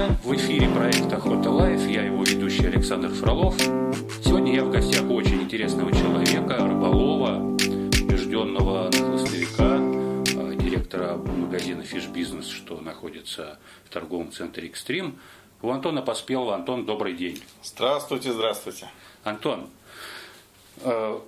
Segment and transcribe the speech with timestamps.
[0.00, 0.16] друзья!
[0.24, 1.86] В эфире проект «Охота Life».
[1.86, 3.56] Я его ведущий Александр Фролов.
[3.58, 7.36] Сегодня я в гостях у очень интересного человека, рыболова,
[8.02, 15.18] убежденного нахлыстовика, э, директора магазина «Fish Бизнес», что находится в торговом центре «Экстрим».
[15.62, 16.54] У Антона Поспелого.
[16.54, 17.42] Антон, добрый день.
[17.62, 18.88] Здравствуйте, здравствуйте.
[19.24, 19.68] Антон,
[20.82, 21.18] э,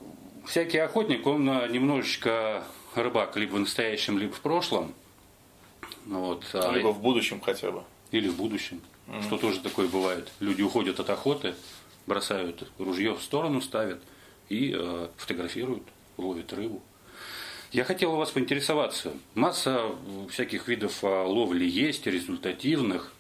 [0.47, 2.65] всякий охотник, он э, немножечко
[2.95, 4.95] рыбак либо в настоящем, либо в прошлом.
[6.07, 6.45] Вот.
[6.55, 7.83] А либо в будущем хотя бы.
[8.13, 8.81] Или в будущем.
[9.09, 9.23] Mm-hmm.
[9.25, 10.31] Что тоже такое бывает.
[10.39, 11.55] Люди уходят от охоты,
[12.07, 14.01] бросают ружье в сторону, ставят
[14.49, 15.83] и э, фотографируют,
[16.17, 16.83] ловят рыбу.
[17.73, 19.13] Я хотел у вас поинтересоваться.
[19.35, 19.93] Масса
[20.29, 23.13] всяких видов э, ловли есть, результативных.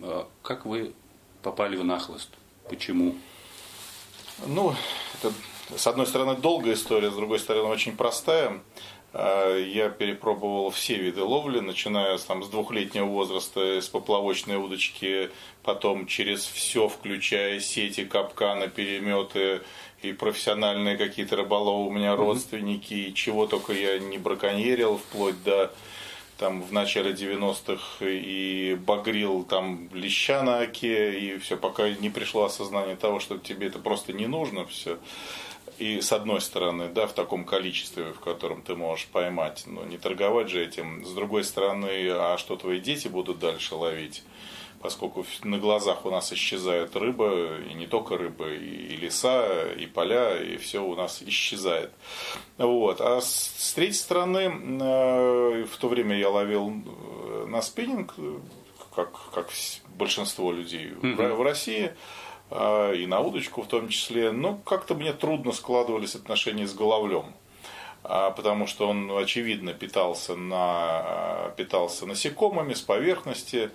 [0.00, 0.92] Э, как вы
[1.42, 2.30] попали в нахлост?
[2.68, 3.16] Почему?
[4.44, 4.74] Ну,
[5.14, 5.32] это,
[5.76, 8.60] с одной стороны, долгая история, с другой стороны, очень простая.
[9.18, 15.30] А, я перепробовал все виды ловли, начиная там, с двухлетнего возраста, с поплавочной удочки,
[15.62, 19.62] потом через все, включая сети, капканы, переметы
[20.02, 25.72] и профессиональные какие-то рыболовы у меня родственники, и чего только я не браконьерил, вплоть до
[26.36, 32.44] там в начале 90-х и багрил там леща на оке, и все, пока не пришло
[32.44, 34.98] осознание того, что тебе это просто не нужно, все
[35.78, 39.98] и с одной стороны, да, в таком количестве, в котором ты можешь поймать, но не
[39.98, 41.04] торговать же этим.
[41.04, 44.22] С другой стороны, а что твои дети будут дальше ловить?
[44.80, 50.40] Поскольку на глазах у нас исчезает рыба, и не только рыба, и леса, и поля,
[50.40, 51.90] и все у нас исчезает.
[52.58, 53.00] Вот.
[53.00, 58.14] А с, третьей стороны, э, в то время я ловил э, на спиннинг,
[58.94, 59.50] как, как
[59.96, 61.34] большинство людей mm-hmm.
[61.34, 61.92] в России.
[62.50, 64.30] А, и на удочку в том числе.
[64.30, 67.34] Но как-то мне трудно складывались отношения с головлем
[68.04, 73.70] а, потому что он, очевидно, питался, на, питался насекомыми с поверхности,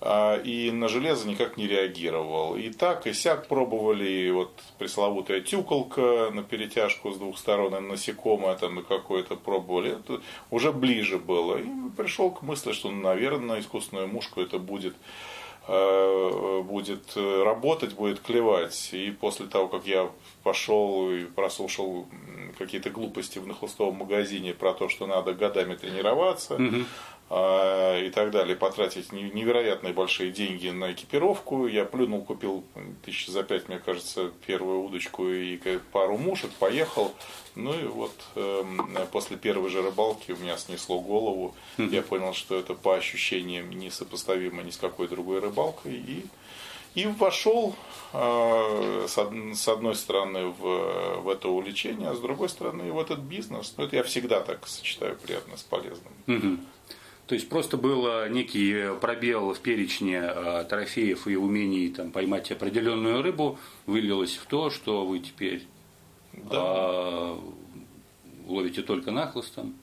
[0.00, 2.56] а, и на железо никак не реагировал.
[2.56, 7.80] И так, и сяк пробовали, и вот пресловутая тюколка на перетяжку с двух сторон, и
[7.80, 9.92] насекомое там какое-то пробовали.
[9.92, 11.58] Это уже ближе было.
[11.58, 14.94] И пришел к мысли, что, наверное, искусственную мушку это будет
[15.66, 18.90] будет работать, будет клевать.
[18.92, 20.10] И после того, как я
[20.42, 22.06] пошел и прослушал
[22.58, 26.84] какие-то глупости в нахлыстовом магазине про то, что надо годами тренироваться, угу.
[27.34, 31.66] И так далее, потратить невероятные большие деньги на экипировку.
[31.66, 32.64] Я плюнул, купил
[33.04, 35.58] тысяч за пять, мне кажется, первую удочку и
[35.90, 37.12] пару мушек, поехал.
[37.56, 41.54] Ну и вот э, после первой же рыбалки у меня снесло голову.
[41.78, 45.94] Я понял, что это по ощущениям несопоставимо ни с какой другой рыбалкой.
[45.94, 46.26] И,
[46.94, 47.74] и вошел
[48.12, 52.98] э, с, од, с одной стороны в, в это увлечение, а с другой стороны в
[52.98, 53.74] этот бизнес.
[53.76, 56.12] Ну, это я всегда так сочетаю приятно с полезным.
[56.26, 56.58] Mm-hmm.
[57.26, 63.22] То есть просто был некий пробел в перечне э, трофеев и умений там, поймать определенную
[63.22, 65.66] рыбу, вылилось в то, что вы теперь
[66.32, 66.58] да.
[66.60, 67.40] а
[68.46, 69.74] ловите только нахлыстом?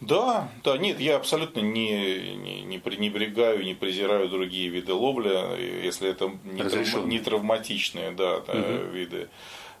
[0.00, 6.10] Да, да, нет, я абсолютно не, не, не пренебрегаю, не презираю другие виды ловли, если
[6.10, 8.92] это не, трав, не травматичные да, угу.
[8.92, 9.28] виды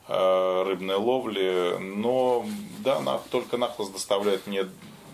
[0.08, 1.76] э, рыбной ловли.
[1.78, 2.46] Но
[2.78, 4.64] да, на, только нахлост доставляет мне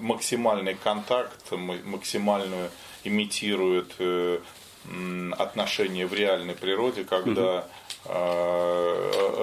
[0.02, 2.70] максимальный контакт, максимальную
[3.04, 4.40] имитирует э,
[5.38, 7.66] отношения в реальной природе, когда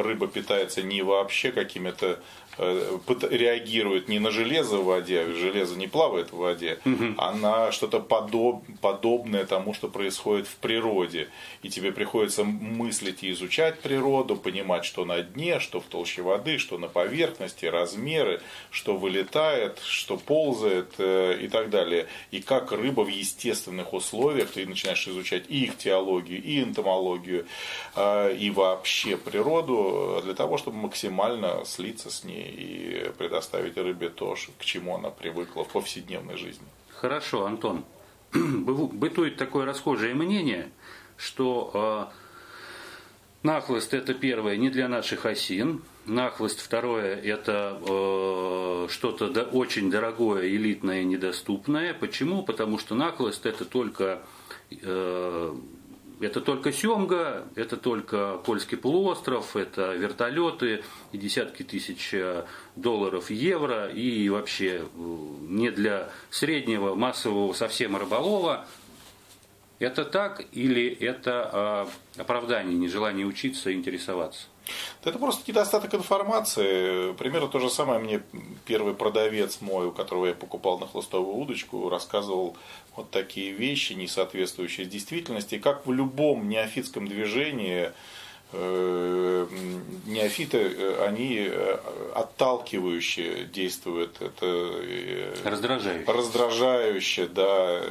[0.09, 2.19] рыба питается не вообще какими-то
[2.61, 2.97] Э,
[3.31, 7.15] реагирует не на железо в воде, а железо не плавает в воде, угу.
[7.17, 11.29] а на что-то подоб, подобное тому, что происходит в природе.
[11.63, 16.57] И тебе приходится мыслить и изучать природу, понимать, что на дне, что в толще воды,
[16.57, 18.41] что на поверхности, размеры,
[18.71, 22.07] что вылетает, что ползает э, и так далее.
[22.31, 27.45] И как рыба в естественных условиях, ты начинаешь изучать и их теологию, и энтомологию,
[27.95, 34.35] э, и вообще природу для того, чтобы максимально слиться с ней и предоставить рыбе то,
[34.57, 36.65] к чему она привыкла в повседневной жизни.
[36.89, 37.85] Хорошо, Антон.
[38.33, 40.69] Бытует такое расхожее мнение,
[41.17, 49.43] что э, нахлыст это первое не для наших осин, нахлыст второе это э, что-то до,
[49.43, 51.93] очень дорогое, элитное, недоступное.
[51.93, 52.43] Почему?
[52.43, 54.21] Потому что нахлыст это только
[54.71, 55.55] э,
[56.19, 60.83] это только Семга, это только Польский полуостров, это вертолеты
[61.13, 62.43] и десятки тысяч э,
[62.75, 64.83] долларов, евро и вообще э,
[65.47, 68.65] не для среднего массового совсем рыболова.
[69.79, 71.87] Это так или это
[72.17, 74.47] э, оправдание, нежелание учиться, интересоваться?
[75.03, 77.13] Это просто недостаток информации.
[77.13, 78.21] Примерно то же самое мне
[78.65, 82.57] первый продавец мой, у которого я покупал на хлыстовую удочку, рассказывал
[82.95, 85.57] вот такие вещи, не соответствующие действительности.
[85.57, 87.91] Как в любом неофитском движении
[90.09, 91.77] неофиты, э, они э,
[92.15, 94.21] отталкивающие действуют.
[94.21, 94.73] Это
[95.43, 96.11] раздражающе.
[96.11, 97.81] Раздражающе, да.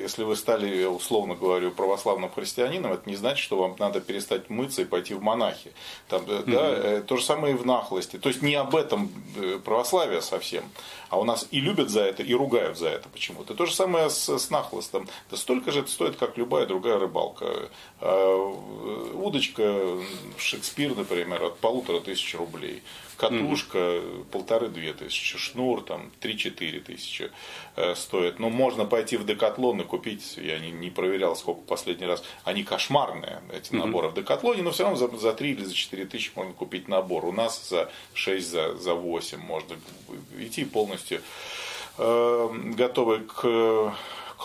[0.00, 4.82] Если вы стали, условно говорю, православным христианином, это не значит, что вам надо перестать мыться
[4.82, 5.72] и пойти в монахи.
[6.08, 7.06] Там, да, угу.
[7.06, 8.18] то же самое и в нахлости.
[8.18, 9.10] То есть не об этом
[9.64, 10.64] православие совсем.
[11.08, 13.54] А у нас и любят за это, и ругают за это почему-то.
[13.54, 15.08] То же самое с, с нахлостом.
[15.30, 17.68] Да столько же это стоит, как любая другая рыбалка.
[18.00, 18.36] А,
[19.14, 19.62] удочка
[20.38, 22.82] Шекспир, например, от полутора тысяч рублей.
[23.16, 24.00] Катушка
[24.32, 27.30] полторы-две тысячи, шнур там три-четыре тысячи
[27.76, 28.38] э, стоит.
[28.38, 32.64] Но можно пойти в Декатлон и купить, я не, не проверял, сколько последний раз, они
[32.64, 36.32] кошмарные, эти наборы в Декатлоне, но все равно за, за 3 или за 4 тысячи
[36.34, 37.24] можно купить набор.
[37.24, 39.76] У нас за 6, за, за 8 можно
[40.38, 41.20] идти полностью
[41.98, 43.94] э, готовы к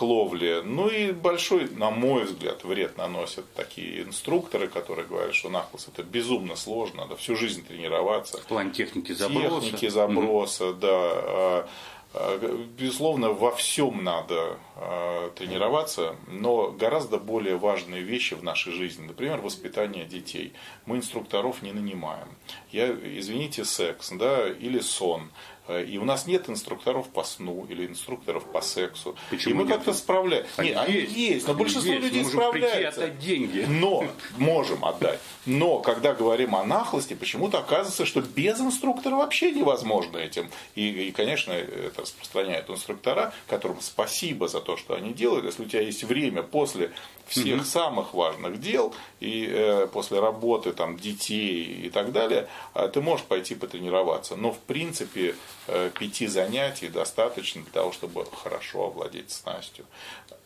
[0.00, 0.62] к ловле.
[0.62, 6.02] Ну и большой, на мой взгляд, вред наносят такие инструкторы, которые говорят, что нахлост это
[6.02, 8.38] безумно сложно, надо всю жизнь тренироваться.
[8.38, 9.66] В плане техники заброса.
[9.66, 10.80] Техники заброса, mm-hmm.
[10.80, 10.88] да.
[10.90, 11.68] А,
[12.14, 19.06] а, безусловно, во всем надо а, тренироваться, но гораздо более важные вещи в нашей жизни,
[19.06, 20.54] например, воспитание детей.
[20.86, 22.28] Мы инструкторов не нанимаем.
[22.72, 25.30] Я, извините, секс, да, или сон.
[25.68, 29.16] Э, и у нас нет инструкторов по сну или инструкторов по сексу.
[29.30, 30.62] Почему и мы как-то справляемся.
[30.62, 33.04] Нет, они есть, есть но большинство есть, людей справляются.
[33.04, 33.66] отдать деньги.
[33.68, 34.04] Но
[34.36, 35.20] можем отдать.
[35.46, 40.50] Но когда говорим о нахлости, почему-то оказывается, что без инструктора вообще невозможно этим.
[40.74, 45.44] И, и, конечно, это распространяют инструктора, которым спасибо за то, что они делают.
[45.44, 46.92] Если у тебя есть время после
[47.30, 47.64] всех угу.
[47.64, 53.24] самых важных дел и э, после работы там детей и так далее, э, ты можешь
[53.24, 54.34] пойти потренироваться.
[54.34, 55.36] Но в принципе
[55.68, 59.86] э, пяти занятий достаточно для того, чтобы хорошо овладеть снастью.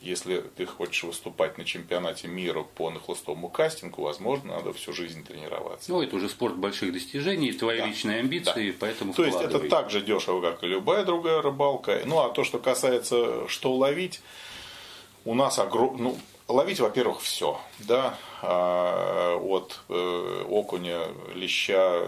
[0.02, 5.90] Если ты хочешь выступать на чемпионате мира по нахлыстовому кастингу, возможно, надо всю жизнь тренироваться.
[5.90, 7.86] Ну, это уже спорт больших достижений, твои да.
[7.86, 8.76] личные амбиции, да.
[8.78, 12.02] поэтому То есть это так же дешево, как и любая другая рыбалка.
[12.04, 14.20] Ну, а то, что касается, что ловить,
[15.24, 15.96] у нас огром...
[15.98, 16.18] ну,
[16.48, 21.00] ловить, во-первых, все, да, а, от э, окуня,
[21.34, 22.02] леща,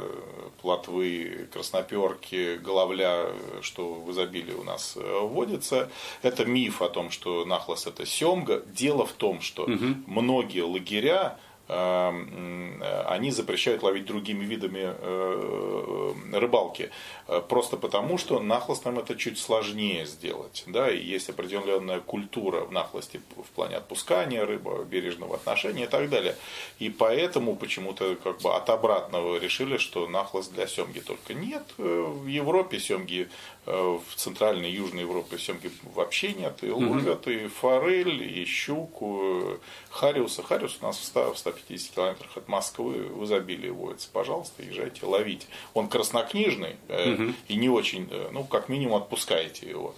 [0.61, 3.27] плотвы, красноперки, головля,
[3.63, 5.91] что в изобилии у нас э, водится.
[6.23, 8.63] Это миф о том, что нахлост это семга.
[8.67, 9.95] Дело в том, что угу.
[10.07, 11.39] многие лагеря
[11.69, 16.91] они запрещают ловить другими видами э, рыбалки.
[17.29, 20.65] Э, просто потому, что нахлостом это чуть сложнее сделать.
[20.67, 26.09] Да, и есть определенная культура в нахлости в плане отпускания рыбы, бережного отношения и так
[26.09, 26.37] далее.
[26.79, 31.65] И поэтому почему-то как бы от обратного решили, что нахлост для семги только нет.
[31.79, 33.29] Э, в Европе семги
[33.67, 36.63] в Центральной и Южной Европе семги вообще нет.
[36.63, 39.59] И ловят и форель, и щуку,
[39.91, 40.43] хариуса.
[40.43, 44.09] Хариус у нас в 150 километрах от Москвы в изобилии водится.
[44.13, 45.47] Пожалуйста, езжайте, ловите.
[45.75, 47.35] Он краснокнижный угу.
[47.49, 49.95] и не очень, э, ну, как минимум, отпускайте его.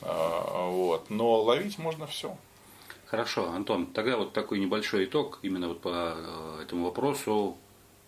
[0.00, 1.10] Вот.
[1.10, 2.36] Но ловить можно все.
[3.12, 7.58] Хорошо, Антон, тогда вот такой небольшой итог именно вот по э, этому вопросу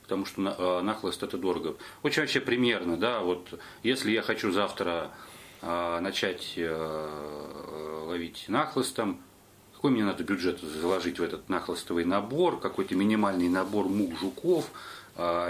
[0.04, 1.76] потому что э, нахлост это дорого.
[2.02, 5.10] Очень вообще примерно, да, вот если я хочу завтра
[5.62, 9.20] э, начать э, ловить нахлостом,
[9.74, 14.70] какой мне надо бюджет заложить в этот нахлостовый набор, какой-то минимальный набор мук, жуков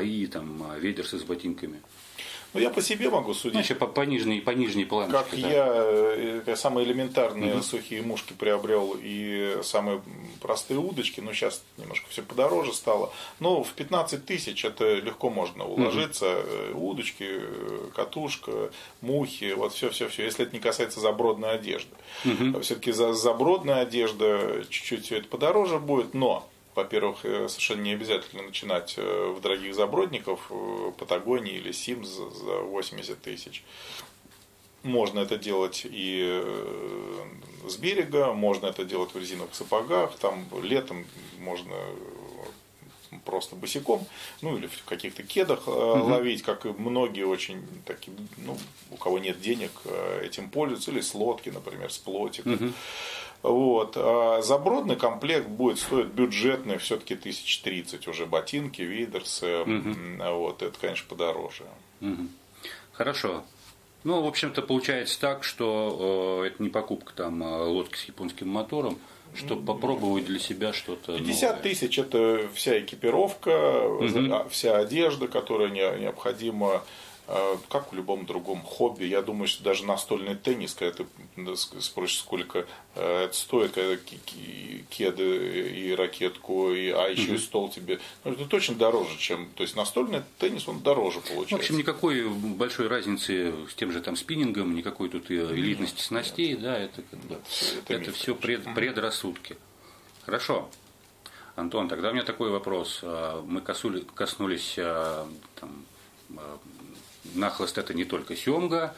[0.02, 1.80] и там ведерсы с ботинками.
[2.54, 3.54] Ну, я по себе могу судить.
[3.54, 5.18] Значит, по, по нижней, по нижней планочке.
[5.18, 5.50] Как да.
[5.50, 7.62] я, э, я самые элементарные угу.
[7.62, 10.00] сухие мушки приобрел и самые
[10.40, 13.12] простые удочки, но сейчас немножко все подороже стало.
[13.40, 16.44] Но в 15 тысяч это легко можно уложиться.
[16.72, 16.90] Угу.
[16.90, 18.70] Удочки, э, катушка,
[19.00, 20.24] мухи, вот все-все-все.
[20.24, 21.90] Если это не касается забродной одежды.
[22.24, 22.60] Угу.
[22.60, 28.42] Все-таки за забродная одежда чуть-чуть все это подороже будет, но во-первых, э, совершенно не обязательно
[28.42, 33.64] начинать э, в дорогих забродников, э, Патагонии или Симс за 80 тысяч.
[34.82, 36.44] Можно это делать и
[37.66, 41.06] с берега, можно это делать в резиновых сапогах, там летом
[41.38, 41.74] можно
[43.24, 44.06] просто босиком,
[44.42, 46.04] ну или в каких-то кедах угу.
[46.04, 48.58] ловить, как и многие очень такие, ну,
[48.90, 49.70] у кого нет денег,
[50.20, 52.52] этим пользуются, или с лодки, например, с плотиком.
[52.52, 52.72] Угу.
[53.44, 53.92] Вот.
[53.96, 59.60] А забродный комплект будет стоить бюджетный все-таки 1030 уже ботинки, вейдерсы.
[59.60, 59.94] Угу.
[60.32, 60.62] Вот.
[60.62, 61.64] Это, конечно, подороже.
[62.00, 62.26] Угу.
[62.92, 63.44] Хорошо.
[64.02, 68.48] Ну, в общем-то, получается так, что э, это не покупка там э, лодки с японским
[68.48, 68.98] мотором,
[69.34, 71.62] чтобы попробовать для себя что-то 50 новое.
[71.62, 74.48] тысяч– это вся экипировка, угу.
[74.48, 76.84] вся одежда, которая необходима а,
[77.26, 79.04] как в любом другом хобби.
[79.04, 83.96] Я думаю, что даже настольный теннис, когда ты спросишь, сколько э, это стоит, когда
[84.90, 87.34] кеды и ракетку, и, а еще угу.
[87.34, 89.48] и стол тебе, ну, это точно дороже, чем.
[89.54, 91.56] То есть настольный теннис он дороже получается.
[91.56, 96.62] В общем, никакой большой разницы с тем же там спиннингом, никакой тут элитности снастей, нет.
[96.62, 97.40] да, это как бы
[97.78, 99.56] это, это все пред, предрассудки.
[100.26, 100.68] Хорошо.
[101.56, 103.00] Антон, тогда у меня такой вопрос.
[103.02, 105.26] А, мы коснулись а,
[107.24, 108.94] там, Нахлост это не только семга,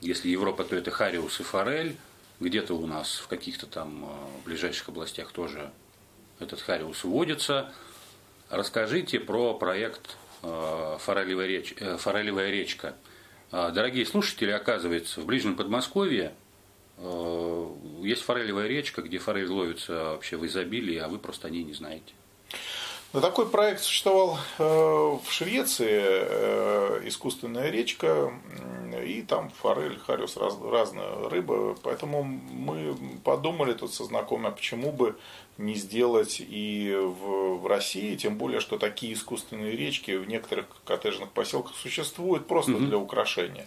[0.00, 1.96] если Европа, то это хариус и форель.
[2.38, 4.08] Где-то у нас в каких-то там э,
[4.44, 5.70] ближайших областях тоже
[6.38, 7.72] этот хариус вводится.
[8.50, 11.74] Расскажите про проект э, «Форелевая, реч...
[11.78, 12.94] Э, «Форелевая речка».
[13.52, 16.34] Дорогие слушатели, оказывается, в Ближнем Подмосковье
[18.02, 21.72] есть форелевая речка, где форель ловится вообще в изобилии, а вы просто о ней не
[21.72, 22.12] знаете.
[23.16, 28.30] Но такой проект существовал э, в Швеции, э, искусственная речка,
[29.06, 31.74] и там форель, хариус, раз, разная рыба.
[31.82, 32.94] Поэтому мы
[33.24, 35.16] подумали тут со знакомыми, почему бы
[35.58, 41.30] не сделать и в, в России, тем более, что такие искусственные речки в некоторых коттеджных
[41.30, 42.86] поселках существуют просто mm-hmm.
[42.86, 43.66] для украшения.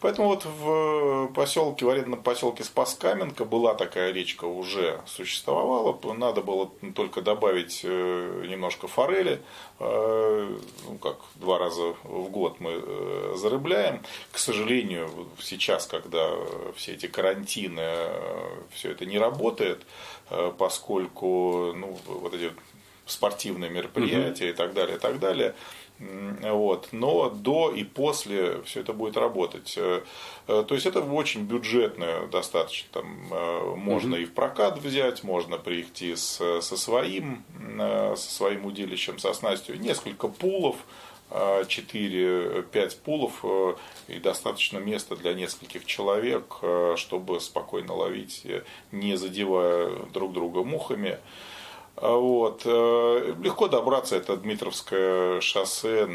[0.00, 5.98] Поэтому вот в поселке, в арендном поселке Спаскаменко была такая речка уже существовала.
[6.14, 9.42] Надо было только добавить э, немножко форели.
[9.78, 10.56] Э,
[10.88, 14.00] ну, как два раза в год мы э, зарыбляем.
[14.32, 16.30] К сожалению, сейчас, когда
[16.76, 17.82] все эти карантины,
[18.70, 19.82] все это не работает,
[20.58, 22.52] поскольку ну, вот эти
[23.06, 24.52] спортивные мероприятия угу.
[24.52, 25.54] и так далее, и так далее,
[26.42, 26.88] вот.
[26.92, 29.74] Но до и после все это будет работать.
[29.76, 30.02] Э,
[30.48, 32.88] э, то есть это очень бюджетное достаточно.
[32.92, 34.22] Там э, можно угу.
[34.22, 37.44] и в прокат взять, можно прийти с, со своим,
[37.78, 39.78] со своим удилищем, со снастью.
[39.78, 40.76] Несколько пулов,
[41.30, 43.44] 4-5 пулов
[44.08, 46.56] и достаточно места для нескольких человек,
[46.96, 48.46] чтобы спокойно ловить,
[48.92, 51.18] не задевая друг друга мухами.
[51.96, 52.62] А вот.
[52.64, 56.08] Э, легко добраться, это Дмитровское шоссе,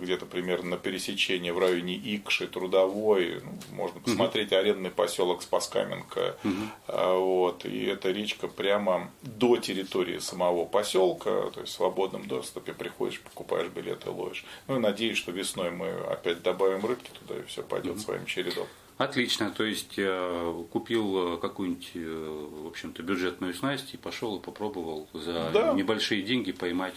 [0.00, 3.40] где-то примерно на пересечении в районе Икши, Трудовой.
[3.44, 4.56] Ну, можно посмотреть угу.
[4.56, 6.36] арендный поселок Спаскаменко.
[6.44, 6.92] Угу.
[7.20, 7.64] Вот.
[7.64, 13.68] И эта речка прямо до территории самого поселка, то есть в свободном доступе приходишь, покупаешь
[13.68, 14.44] билеты, ловишь.
[14.66, 18.00] Ну и надеюсь, что весной мы опять добавим рыбки туда и все пойдет угу.
[18.00, 18.66] своим чередом.
[18.98, 24.40] Отлично, то есть э, купил э, какую-нибудь, э, в общем-то, бюджетную снасть и пошел и
[24.40, 25.72] попробовал за да.
[25.72, 26.94] небольшие деньги поймать.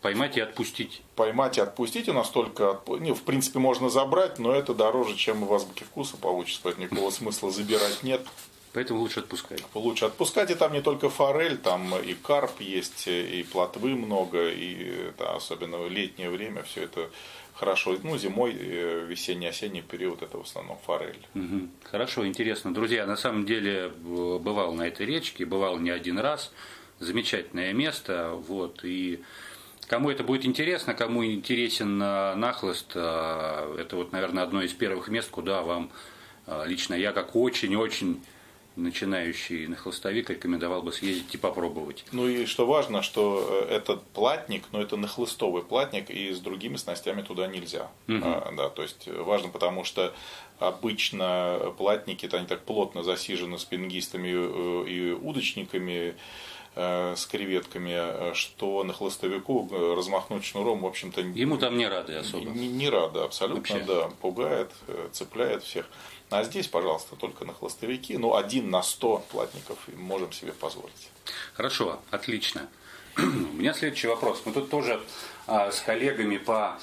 [0.00, 1.02] Поймать и отпустить.
[1.14, 5.44] Поймать и отпустить у нас только, не, в принципе, можно забрать, но это дороже, чем
[5.44, 8.22] в азбуке вкуса получится, поэтому никакого смысла забирать нет.
[8.72, 9.62] Поэтому лучше отпускать.
[9.74, 15.12] Лучше отпускать, и там не только форель, там и карп есть, и плотвы много, и
[15.18, 17.10] да, особенно в летнее время все это
[17.54, 17.96] хорошо.
[18.02, 21.18] Ну, зимой, э, весенний-осенний период это в основном форель.
[21.34, 21.68] Угу.
[21.84, 22.72] Хорошо, интересно.
[22.74, 23.90] Друзья, на самом деле э,
[24.38, 26.52] бывал на этой речке, бывал не один раз.
[26.98, 28.32] Замечательное место.
[28.48, 29.22] Вот, и
[29.88, 35.28] Кому это будет интересно, кому интересен э, нахлыст, это вот, наверное, одно из первых мест,
[35.28, 35.90] куда вам
[36.64, 38.22] лично я, как очень-очень
[38.76, 42.04] начинающий на хлыстовик рекомендовал бы съездить и попробовать.
[42.12, 46.40] Ну и что важно, что э, этот платник, но ну, это нахлыстовый платник, и с
[46.40, 47.90] другими снастями туда нельзя.
[48.08, 48.20] Угу.
[48.22, 50.14] А, да, то есть важно, потому что
[50.58, 56.14] обычно платники, они так плотно засижены спингистами э, и удочниками,
[56.74, 61.20] э, с креветками, что на хлыстовику размахнуть шнуром, в общем-то...
[61.20, 62.48] Ему там не рады особо.
[62.48, 63.84] Не, не рады абсолютно, Вообще.
[63.86, 64.10] да.
[64.22, 64.70] Пугает,
[65.12, 65.86] цепляет всех.
[66.32, 68.16] А здесь, пожалуйста, только на хлостовики.
[68.16, 71.10] Ну, один на сто платников можем себе позволить.
[71.52, 72.68] Хорошо, отлично.
[73.18, 74.40] У меня следующий вопрос.
[74.46, 75.02] Мы тут тоже
[75.46, 76.78] а, с коллегами по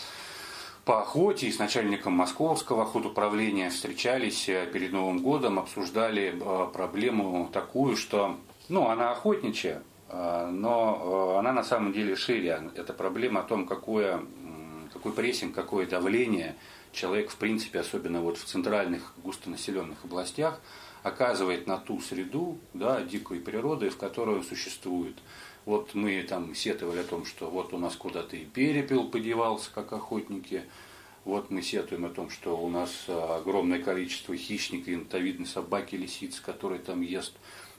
[0.86, 7.48] по охоте и с начальником московского охотуправления встречались э, перед Новым годом, обсуждали э, проблему
[7.53, 8.38] такую, что,
[8.70, 12.72] ну, она охотничья, э, но она на самом деле шире.
[12.75, 14.22] Это проблема о том, какое,
[14.91, 16.56] какой прессинг, какое давление–
[16.91, 20.60] человек, в принципе, особенно вот в центральных густонаселенных областях,
[21.03, 25.15] оказывает на ту среду да, дикой природы, в которой он существует.
[25.65, 29.93] Вот мы там сетовали о том, что вот у нас куда-то и перепел подевался, как
[29.93, 30.63] охотники.
[31.25, 36.79] Вот мы сетуем о том, что у нас огромное количество хищников, янтовидной собаки, лисиц, которые
[36.79, 37.34] там ест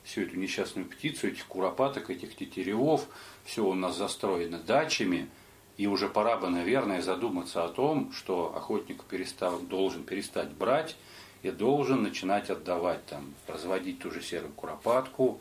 [0.05, 3.07] всю эту несчастную птицу, этих куропаток, этих тетеревов.
[3.45, 5.29] Все у нас застроено дачами–
[5.81, 10.95] и уже пора бы, наверное, задуматься о том, что охотник перестал, должен перестать брать
[11.43, 15.41] и должен начинать отдавать, там, разводить ту же серую куропатку,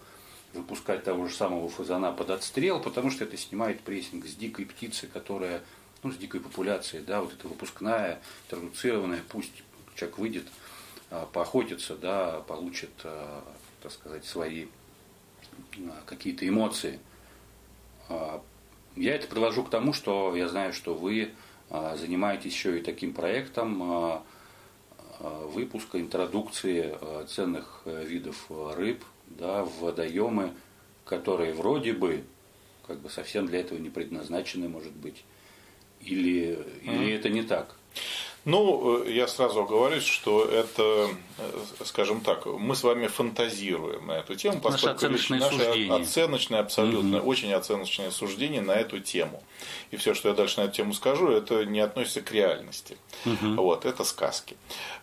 [0.53, 5.07] выпускать того же самого фазана под отстрел, потому что это снимает прессинг с дикой птицы,
[5.07, 5.61] которая,
[6.03, 9.51] ну, с дикой популяцией, да, вот это выпускная, интродуцированная, пусть
[9.95, 10.47] человек выйдет,
[11.11, 13.43] а, поохотится, да, получит, а,
[13.83, 14.67] так сказать, свои
[15.79, 16.97] а, какие-то эмоции.
[18.95, 21.31] Я это привожу к тому, что я знаю, что вы
[21.69, 24.23] занимаетесь еще и таким проектом
[25.19, 30.53] выпуска, интродукции ценных э, видов рыб да, в водоемы,
[31.05, 32.23] которые вроде бы
[32.87, 35.23] как бы совсем для этого не предназначены, может быть.
[36.01, 36.83] Или, mm-hmm.
[36.83, 37.75] или это не так?
[38.45, 44.13] Ну, э, я сразу говорю, что это, э, скажем так, мы с вами фантазируем на
[44.13, 46.01] эту тему, поскольку наше оценочное наше суждение.
[46.01, 47.29] оценочное, абсолютно, угу.
[47.29, 49.43] очень оценочное суждение на эту тему.
[49.91, 52.97] И все, что я дальше на эту тему скажу, это не относится к реальности.
[53.25, 53.61] Угу.
[53.61, 54.55] Вот, это сказки.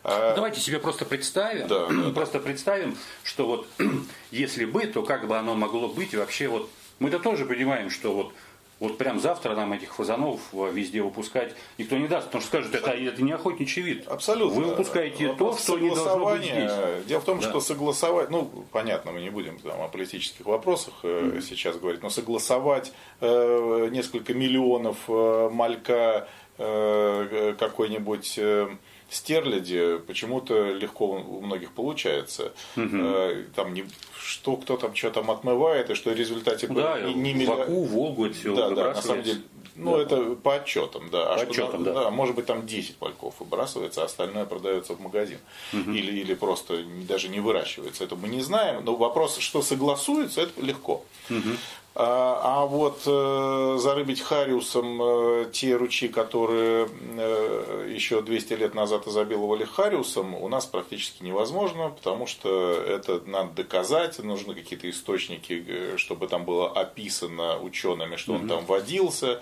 [0.03, 3.69] А давайте себе просто представим, да, да, просто представим, что вот
[4.31, 8.13] если бы, то как бы оно могло быть и вообще вот мы-то тоже понимаем, что
[8.15, 8.33] вот
[8.79, 12.91] вот прям завтра нам этих фазанов везде выпускать никто не даст, потому что скажут, это,
[12.91, 14.07] это не охотничий вид.
[14.07, 14.61] Абсолютно.
[14.61, 16.73] Вы выпускаете Вопрос то, что не должно быть здесь.
[17.07, 17.49] Дело в том, да.
[17.49, 21.41] что согласовать, ну, понятно, мы не будем там, о политических вопросах mm-hmm.
[21.41, 26.29] сейчас говорить, но согласовать э, несколько миллионов э, малька
[26.59, 28.69] э, какой-нибудь э,
[29.11, 32.53] стерляди почему-то легко у многих получается.
[32.77, 33.53] Угу.
[33.55, 33.87] Там не,
[34.19, 37.47] что кто там что там отмывает, и что в результате да, не, не милли...
[37.47, 39.41] Ваку, Волгу, все да, да, на самом деле.
[39.77, 40.03] Ну, да.
[40.03, 41.35] это по отчетам, да.
[41.35, 41.93] А по отчетам, да.
[41.93, 42.11] да.
[42.11, 45.39] Может быть, там 10 пальков выбрасывается, а остальное продается в магазин.
[45.73, 45.91] Угу.
[45.91, 48.05] Или, или просто даже не выращивается.
[48.05, 48.85] Это мы не знаем.
[48.85, 51.05] Но вопрос, что согласуется, это легко.
[51.29, 51.57] Угу.
[51.99, 59.07] А, а вот э, зарыбить хариусом э, те ручьи, которые э, еще 200 лет назад
[59.07, 66.29] изобиловали хариусом, у нас практически невозможно, потому что это надо доказать, нужны какие-то источники, чтобы
[66.29, 69.41] там было описано учеными, что он там водился.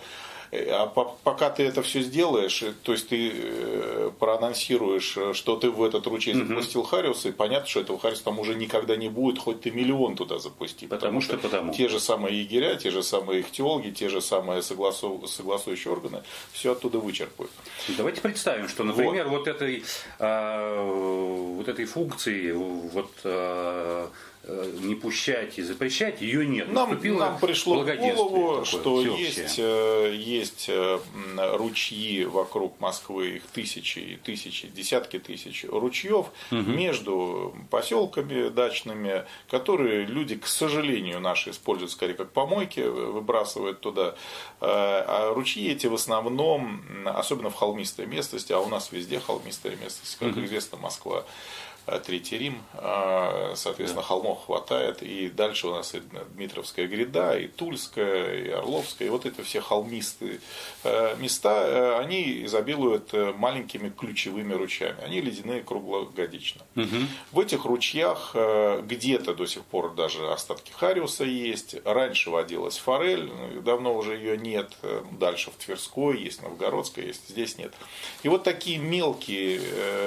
[0.70, 5.70] А пока ты это все сделаешь, э, то есть ты э, проанонсируешь, э, что ты
[5.70, 6.46] в этот ручей угу.
[6.46, 10.16] запустил Хариуса, и понятно, что этого Хариуса там уже никогда не будет, хоть ты миллион
[10.16, 10.86] туда запусти.
[10.86, 11.72] Потому, потому что, что потому.
[11.72, 16.72] те же самые егеря, те же самые ихтиологи, те же самые согласу, согласующие органы все
[16.72, 17.50] оттуда вычерпают.
[17.96, 19.82] Давайте представим, что, например, вот, вот этой,
[20.18, 24.08] э, вот этой функции, вот Э,
[24.46, 26.70] не пущать и запрещать, ее нет.
[26.70, 30.98] Нам, нам пришло в голову, такое, что есть, э, есть э,
[31.36, 36.60] ручьи вокруг Москвы, их тысячи и тысячи, десятки тысяч ручьев угу.
[36.60, 44.14] между поселками дачными, которые люди, к сожалению, наши используют скорее как помойки, выбрасывают туда.
[44.60, 50.16] А ручьи эти в основном, особенно в холмистой местности, а у нас везде холмистая местность,
[50.18, 50.44] как угу.
[50.44, 54.08] известно, Москва, Э, Третий Рим, а, соответственно, да.
[54.08, 56.00] холмов хватает, и дальше у нас и
[56.34, 60.40] Дмитровская гряда, и Тульская, и Орловская, и вот эти все холмистые
[60.82, 66.62] э, места, э, они изобилуют маленькими ключевыми ручьями, они ледяные круглогодично.
[66.74, 66.96] Угу.
[67.32, 73.60] В этих ручьях где-то до сих пор даже остатки хариуса есть, раньше водилась форель, ну,
[73.60, 74.72] давно уже ее нет,
[75.12, 77.74] дальше в Тверской есть, Новгородская есть, здесь нет.
[78.22, 79.60] И вот такие мелкие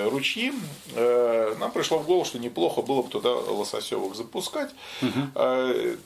[0.10, 0.54] ручьи
[1.68, 4.72] нам пришло в голову, что неплохо было бы туда лососевых запускать.
[5.02, 5.42] Угу.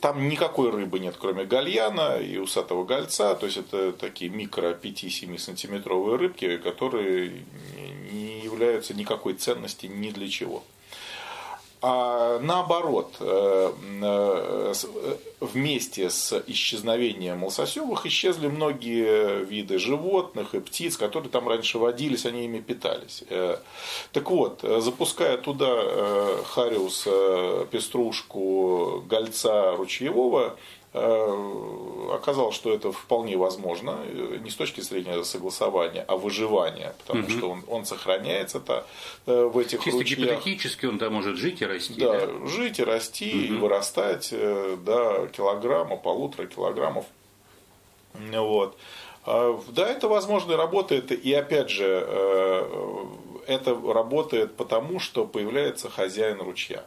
[0.00, 3.34] Там никакой рыбы нет, кроме гальяна и усатого гольца.
[3.34, 7.44] То есть это такие микро 5-7 сантиметровые рыбки, которые
[8.12, 10.64] не являются никакой ценности ни для чего.
[11.84, 14.72] А наоборот, э, э,
[15.40, 22.44] вместе с исчезновением лососевых исчезли многие виды животных и птиц, которые там раньше водились, они
[22.44, 23.24] ими питались.
[23.28, 23.56] Э,
[24.12, 27.08] так вот, запуская туда хариус,
[27.72, 30.56] пеструшку, гольца ручьевого, Э,
[30.94, 37.30] оказалось, что это вполне возможно, э, не с точки зрения согласования, а выживания, потому угу.
[37.30, 38.84] что он, он сохраняется -то
[39.26, 40.18] э, в этих Чисто ручьях.
[40.18, 42.00] гипотетически он там может жить и расти.
[42.00, 42.46] Да, да?
[42.46, 43.54] жить и расти, угу.
[43.54, 47.06] и вырастать до килограмма, полутора килограммов.
[48.14, 48.76] Вот.
[49.24, 52.06] А, да, это возможно работает, и опять же,
[53.46, 56.84] это работает потому, что появляется хозяин ручья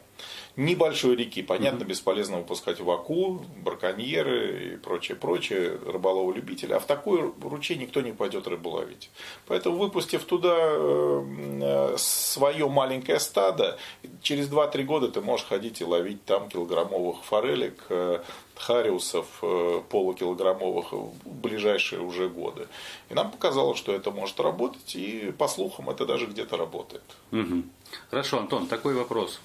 [0.56, 1.42] небольшой реки.
[1.42, 6.72] Понятно, бесполезно выпускать в Аку, браконьеры и прочее, прочее, рыболовы-любители.
[6.72, 9.10] А в такой ручей никто не пойдет рыбу ловить.
[9.46, 13.78] Поэтому, выпустив туда э, свое маленькое стадо,
[14.22, 18.20] через 2-3 года ты можешь ходить и ловить там килограммовых форелек, э,
[18.58, 22.68] хариусов э, полукилограммовых в ближайшие уже годы.
[23.08, 27.04] И нам показалось, что это может работать, и по слухам это даже где-то работает.
[27.32, 27.62] Угу.
[28.10, 29.40] Хорошо, Антон, такой вопрос.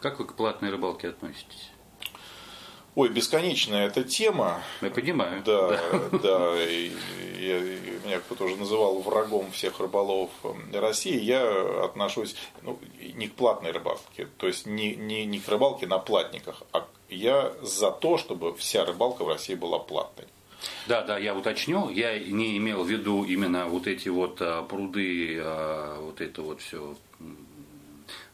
[0.00, 1.70] Как вы к платной рыбалке относитесь?
[2.94, 4.60] Ой, бесконечная эта тема.
[4.80, 5.42] Я понимаю.
[5.44, 6.64] Да, да.
[6.68, 6.90] И,
[7.38, 7.60] я,
[8.04, 10.30] меня кто-то уже называл врагом всех рыболовов
[10.72, 11.18] России.
[11.18, 12.78] Я отношусь ну,
[13.14, 17.52] не к платной рыбалке, то есть не, не, не к рыбалке на платниках, а я
[17.62, 20.26] за то, чтобы вся рыбалка в России была платной.
[20.86, 21.90] Да, да, я уточню.
[21.90, 26.60] Я не имел в виду именно вот эти вот а, пруды, а, вот это вот
[26.60, 26.96] все.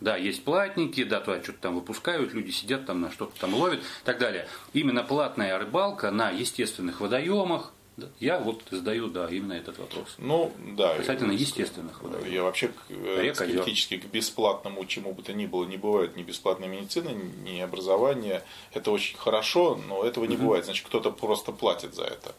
[0.01, 3.81] Да, есть платники, да, туда что-то там выпускают, люди сидят там на что-то там ловят
[3.81, 4.47] и так далее.
[4.73, 7.73] Именно платная рыбалка на естественных водоемах,
[8.19, 10.17] я вот задаю, да, именно этот вопрос.
[10.19, 10.97] Ну, да.
[10.97, 12.29] Касательно естественных водоемов.
[12.29, 13.57] Я вообще э, Рек, озер.
[13.57, 17.11] скептически к бесплатному чему бы то ни было не бывает ни бесплатной медицины,
[17.45, 18.43] ни образования.
[18.73, 20.65] Это очень хорошо, но этого не бывает.
[20.65, 22.35] Значит, кто-то просто платит за это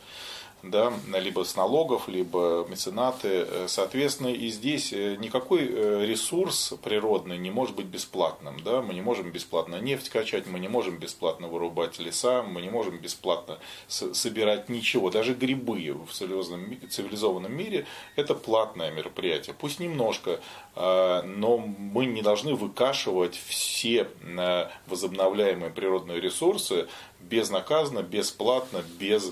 [0.71, 3.47] да, либо с налогов, либо меценаты.
[3.67, 8.59] Соответственно, и здесь э, никакой э, ресурс природный не может быть бесплатным.
[8.63, 8.81] Да?
[8.81, 12.97] Мы не можем бесплатно нефть качать, мы не можем бесплатно вырубать леса, мы не можем
[12.97, 15.09] бесплатно собирать ничего.
[15.09, 19.55] Даже грибы в цивилизованном мире– это платное мероприятие.
[19.57, 20.39] Пусть немножко,
[20.75, 26.87] но мы не должны выкашивать все э, возобновляемые природные ресурсы
[27.19, 29.31] безнаказанно, бесплатно, без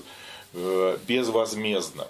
[1.06, 2.06] безвозмездно.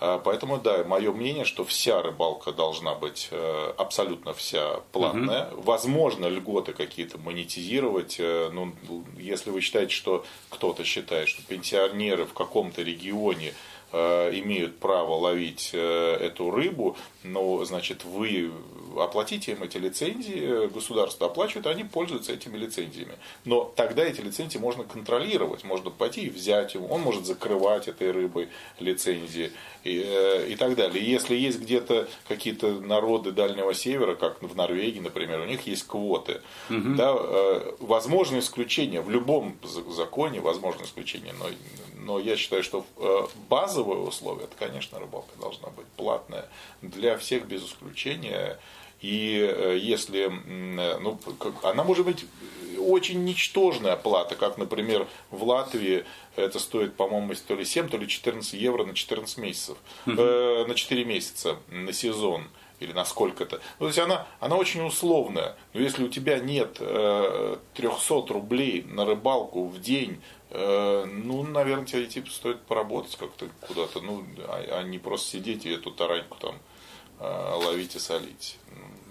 [0.00, 5.48] А, поэтому, да, мое мнение, что вся рыбалка должна быть э, абсолютно вся платная.
[5.50, 5.62] Угу.
[5.62, 8.16] Возможно, льготы какие-то монетизировать.
[8.20, 8.72] Э, ну,
[9.16, 13.54] если вы считаете, что кто-то считает, что пенсионеры в каком-то регионе
[13.92, 18.50] имеют право ловить эту рыбу, ну, значит, вы
[18.96, 23.14] оплатите им эти лицензии, государство оплачивает, они пользуются этими лицензиями.
[23.44, 28.10] Но тогда эти лицензии можно контролировать, можно пойти и взять его, он может закрывать этой
[28.10, 28.48] рыбой
[28.78, 29.52] лицензии
[29.84, 31.04] и, э, и так далее.
[31.04, 36.40] если есть где-то какие-то народы Дальнего Севера, как в Норвегии, например, у них есть квоты,
[36.68, 36.94] угу.
[36.96, 41.46] да, э, возможно исключение, в любом законе возможно исключение, но,
[42.08, 46.48] но я считаю, что э, базовое условие, это, конечно, рыбалка должна быть платная
[46.80, 48.58] для всех без исключения.
[49.02, 51.20] И э, если, э, ну,
[51.62, 52.24] она может быть
[52.78, 58.08] очень ничтожная оплата, как, например, в Латвии это стоит, по-моему, то ли 7, то ли
[58.08, 62.48] 14 евро на 14 месяцев, э, на 4 месяца на сезон
[62.80, 63.56] или на сколько-то.
[63.78, 65.56] Ну, то есть она, она очень условная.
[65.74, 72.06] Но если у тебя нет э, 300 рублей на рыбалку в день, ну, наверное, тебе
[72.06, 76.56] типа, стоит поработать как-то куда-то, ну, а, а не просто сидеть и эту тараньку там
[77.20, 78.58] э, ловить и солить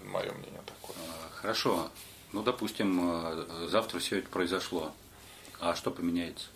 [0.06, 0.96] мое мнение такое.
[0.98, 1.90] А, хорошо.
[2.34, 4.92] Ну, допустим, э, завтра все это произошло.
[5.60, 6.48] А что поменяется?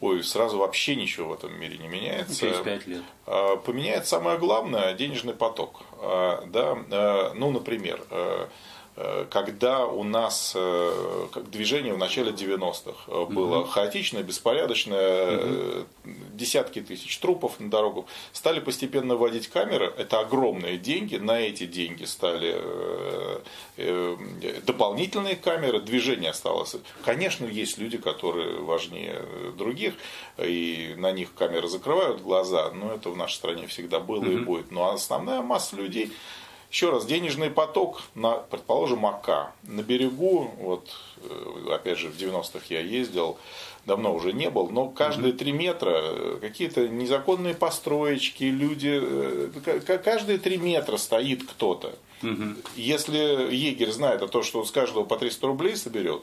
[0.00, 2.34] Ой, сразу вообще ничего в этом мире не меняется.
[2.34, 3.02] Через пять лет.
[3.26, 5.82] А, поменяется самое главное– денежный поток.
[5.94, 7.32] А, да?
[7.34, 8.46] Ну, например, э, Э,
[9.30, 13.68] когда у нас э, как движение в начале 90-х э, было угу.
[13.68, 15.86] хаотичное, беспорядочное, угу.
[16.34, 22.04] десятки тысяч трупов на дорогах, стали постепенно вводить камеры, это огромные деньги, на эти деньги
[22.04, 22.60] стали
[24.66, 26.76] дополнительные камеры, движение осталось.
[27.04, 29.22] Конечно, есть люди, которые важнее
[29.56, 29.94] других,
[30.38, 34.30] и на них камеры закрывают глаза, но это в нашей стране всегда было угу.
[34.30, 34.70] и будет.
[34.70, 36.12] Но основная масса людей
[36.70, 39.52] еще раз, денежный поток на, предположим, Ака.
[39.64, 43.38] На берегу, вот, э, опять же, в 90-х я ездил,
[43.86, 50.38] давно уже не был, но каждые три метра э, какие-то незаконные построечки, люди, э, каждые
[50.38, 51.94] три метра стоит кто-то.
[52.76, 53.16] Если
[53.52, 56.22] егерь знает о том, что он с каждого по 300 рублей соберет,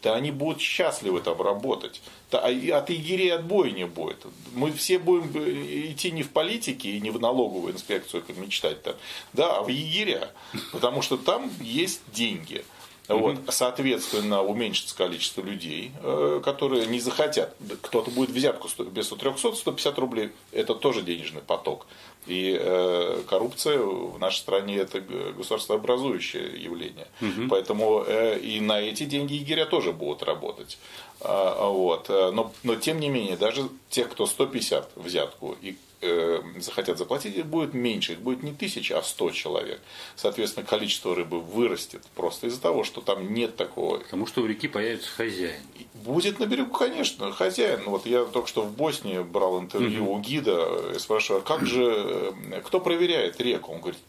[0.00, 2.00] то они будут счастливы там работать.
[2.30, 4.26] А от егерей отбоя не будет.
[4.52, 8.94] Мы все будем идти не в политике и не в налоговую инспекцию, как мечтать там,
[9.32, 10.30] да, а в егеря.
[10.72, 12.64] Потому что там есть деньги.
[13.08, 17.56] Вот, соответственно, уменьшится количество людей, э, которые не захотят.
[17.80, 20.30] Кто-то будет взятку вместо 300, 150 рублей.
[20.52, 21.86] Это тоже денежный поток.
[22.26, 27.06] И э, коррупция в нашей стране это государствообразующее явление.
[27.22, 27.48] Угу.
[27.48, 30.78] Поэтому э, и на эти деньги егеря тоже будут работать.
[31.20, 32.08] А, вот.
[32.08, 37.46] Но, но тем не менее, даже те, кто 150 взятку и э, захотят заплатить, их
[37.46, 39.80] будет меньше, их будет не тысяча, а сто человек.
[40.16, 43.98] Соответственно, количество рыбы вырастет просто из-за того, что там нет такого.
[43.98, 45.60] Потому что у реки появится хозяин.
[45.94, 47.82] Будет на берегу, конечно, хозяин.
[47.86, 50.14] Вот я только что в Боснии брал интервью угу.
[50.14, 53.72] у гида и спрашиваю, а как же, э, кто проверяет реку?
[53.72, 54.00] Он говорит,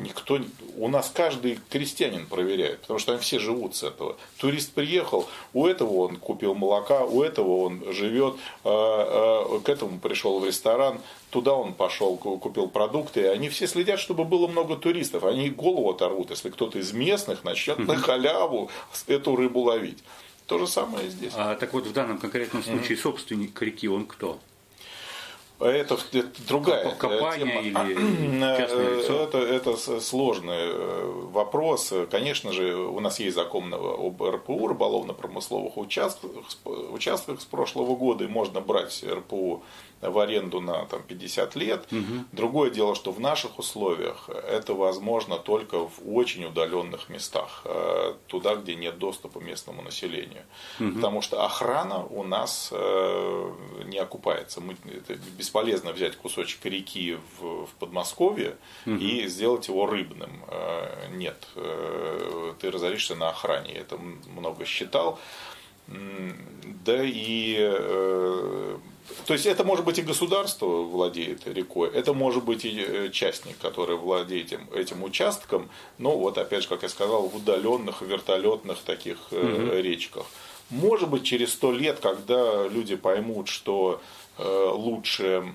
[0.00, 0.38] никто,
[0.76, 4.16] у нас каждый крестьянин проверяет, потому что они все живут с этого.
[4.38, 9.98] Турист приехал, у этого он купил молока, у этого он живет, а, а, к этому
[9.98, 15.24] пришел в ресторан, туда он пошел, купил продукты, они все следят, чтобы было много туристов,
[15.24, 18.70] они голову оторвут, если кто-то из местных начнет на халяву
[19.06, 20.02] эту рыбу ловить.
[20.46, 21.32] То же самое здесь.
[21.34, 24.38] А, так вот, в данном конкретном случае собственник реки, он кто?
[25.60, 27.88] Это, это другая Компания тема.
[27.88, 27.94] или
[28.98, 29.22] лицо?
[29.22, 31.92] Это, это сложный э, вопрос.
[32.10, 36.30] Конечно же, у нас есть закон об РПУ, рыболовно-промысловых участках,
[36.64, 39.62] участках с прошлого года, и можно брать РПУ
[40.10, 41.86] в аренду на там, 50 лет.
[41.92, 42.24] Угу.
[42.32, 48.56] Другое дело, что в наших условиях это возможно только в очень удаленных местах, э, туда,
[48.56, 50.42] где нет доступа местному населению.
[50.80, 50.92] Угу.
[50.92, 53.52] Потому что охрана у нас э,
[53.84, 54.60] не окупается.
[54.60, 58.96] Мы, это бесполезно взять кусочек реки в, в Подмосковье угу.
[58.96, 60.44] и сделать его рыбным.
[60.48, 61.46] Э, нет,
[62.60, 63.72] ты разоришься на охране.
[63.74, 65.18] Это много считал.
[65.86, 67.58] Да и
[69.26, 73.58] то есть это может быть и государство владеет рекой, это может быть и э, частник,
[73.58, 78.78] который владеет этим, этим участком, но вот опять же, как я сказал, в удаленных вертолетных
[78.78, 79.72] таких угу.
[79.72, 80.26] речках.
[80.70, 84.00] Может быть через сто лет, когда люди поймут, что
[84.38, 85.54] э, лучше,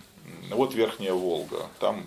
[0.52, 2.06] вот Верхняя Волга, там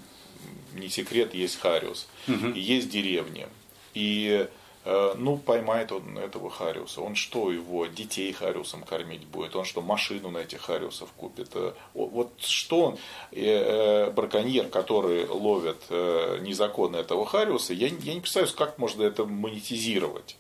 [0.75, 2.53] не секрет, есть Хариус, угу.
[2.55, 3.47] есть деревни.
[3.95, 4.49] И
[4.85, 7.03] ну, поймает он этого Хариуса.
[7.03, 9.55] Он что, его детей Хариусом кормить будет?
[9.55, 11.51] Он что, машину на этих Хариусов купит?
[11.55, 12.99] Э, вот что он,
[13.31, 20.37] э, браконьер, который ловит незаконно этого Хариуса, я, я не представляю, как можно это монетизировать.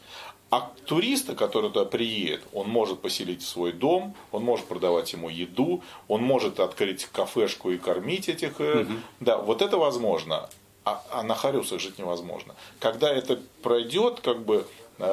[0.52, 5.30] А туриста, который туда приедет, он может поселить в свой дом, он может продавать ему
[5.30, 8.60] еду, он может открыть кафешку и кормить этих.
[8.60, 8.92] Угу.
[9.20, 10.50] Да, вот это возможно
[10.84, 12.54] а, а на Хариусах жить невозможно.
[12.80, 14.66] Когда это пройдет, как бы
[14.98, 15.04] э,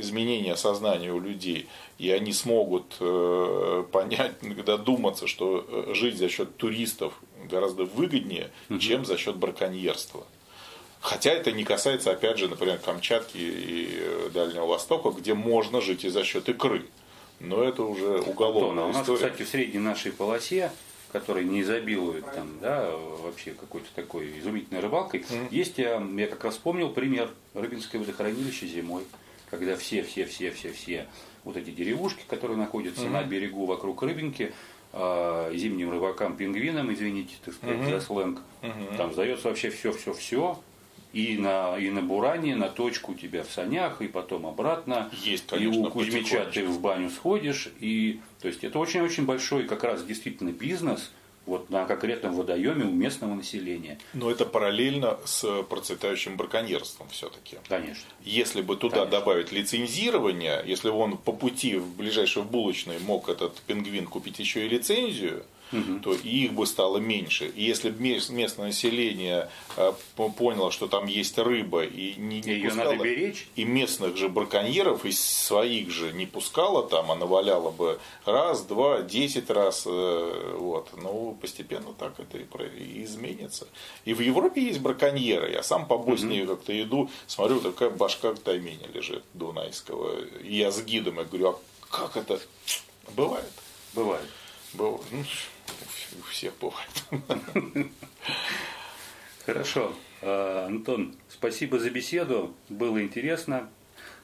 [0.00, 4.32] изменение сознания у людей, и они смогут э, понять,
[4.64, 8.50] додуматься, что э, жить за счет туристов гораздо выгоднее,
[8.80, 10.26] чем за счет браконьерства.
[11.00, 16.10] Хотя это не касается, опять же, например, Камчатки и Дальнего Востока, где можно жить и
[16.10, 16.84] за счет икры.
[17.38, 20.70] Но это уже уголовная Антон, а у нас, кстати, в средней нашей полосе
[21.12, 25.20] который не изобилует там, да, вообще какой-то такой изумительной рыбалкой.
[25.20, 25.48] Mm-hmm.
[25.50, 29.02] Есть, я, я как раз вспомнил пример Рыбинское водохранилище зимой,
[29.50, 31.06] когда все, все, все, все, все
[31.44, 33.10] вот эти деревушки, которые находятся mm-hmm.
[33.10, 34.52] на берегу вокруг Рыбинки,
[34.92, 38.00] э, зимним рыбакам, пингвинам, извините, так сказать, mm-hmm.
[38.00, 38.96] за сленг, mm-hmm.
[38.96, 40.58] там сдается вообще все, все, все,
[41.12, 45.10] и на, и на Буране, на точку у тебя в санях, и потом обратно.
[45.24, 47.68] Есть, конечно, и у Кузьмича ты в баню сходишь.
[47.80, 51.10] И, то есть это очень-очень большой как раз действительно бизнес,
[51.46, 53.98] вот на конкретном водоеме у местного населения.
[54.14, 57.58] Но это параллельно с процветающим браконьерством все-таки.
[57.68, 58.08] Конечно.
[58.24, 59.18] Если бы туда Конечно.
[59.18, 64.66] добавить лицензирование, если бы он по пути в ближайший булочный мог этот пингвин купить еще
[64.66, 66.00] и лицензию, угу.
[66.00, 67.46] то их бы стало меньше.
[67.46, 72.68] И если бы местное население э, поняло, что там есть рыба, и не, не Ее
[72.68, 73.48] пускало, надо беречь.
[73.56, 79.02] и местных же браконьеров, из своих же не пускала там, а наваляла бы раз, два,
[79.02, 83.66] десять раз, э, вот, ну, постепенно так это и изменится.
[84.04, 85.52] И в Европе есть браконьеры.
[85.52, 86.56] Я сам по Боснии угу.
[86.56, 90.24] как-то иду, смотрю, такая башка тайменя лежит Дунайского.
[90.42, 92.40] И я с гидом, я говорю, а как это
[93.14, 93.50] бывает?
[93.94, 94.28] Бывает.
[94.72, 95.06] Бывает.
[96.18, 97.84] У всех бывает.
[99.46, 99.94] Хорошо.
[100.22, 102.54] А, Антон, спасибо за беседу.
[102.68, 103.68] Было интересно.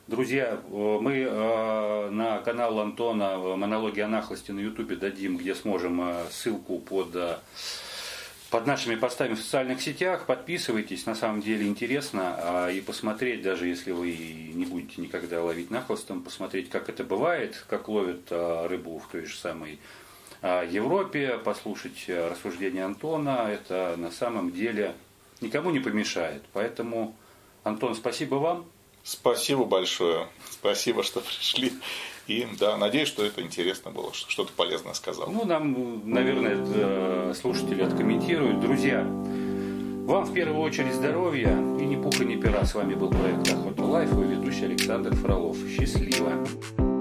[0.06, 6.26] Друзья, мы а, на канал Антона «Монологи о нахлости» на Ютубе дадим, где сможем а,
[6.30, 7.40] ссылку под,
[8.50, 10.26] под нашими постами в социальных сетях.
[10.26, 12.68] Подписывайтесь, на самом деле интересно.
[12.72, 17.88] И посмотреть, даже если вы не будете никогда ловить нахлостом, посмотреть, как это бывает, как
[17.88, 19.80] ловят рыбу в той же самой
[20.42, 24.94] Европе, послушать э, рассуждения Антона, это на самом деле
[25.40, 26.42] никому не помешает.
[26.52, 27.14] Поэтому,
[27.64, 28.66] Антон, спасибо вам.
[29.02, 30.26] Спасибо большое.
[30.50, 31.72] Спасибо, что пришли.
[32.26, 35.30] И да, надеюсь, что это интересно было, что что-то полезное сказал.
[35.30, 38.60] Ну, нам, наверное, это слушатели откомментируют.
[38.60, 42.64] Друзья, вам в первую очередь здоровья и ни пуха, ни пера.
[42.64, 45.56] С вами был проект Охота Life и ведущий Александр Фролов.
[45.68, 46.95] Счастливо!